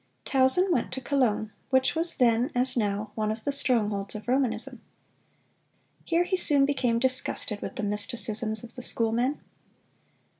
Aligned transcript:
Tausen 0.25 0.71
went 0.71 0.91
to 0.93 0.99
Cologne, 0.99 1.51
which 1.69 1.93
was 1.93 2.15
then, 2.17 2.49
as 2.55 2.75
now, 2.75 3.11
one 3.13 3.29
of 3.29 3.43
the 3.43 3.51
strongholds 3.51 4.15
of 4.15 4.27
Romanism. 4.27 4.81
Here 6.05 6.23
he 6.23 6.35
soon 6.37 6.65
became 6.65 6.97
disgusted 6.97 7.61
with 7.61 7.75
the 7.75 7.83
mysticisms 7.83 8.63
of 8.63 8.73
the 8.73 8.81
schoolmen. 8.81 9.39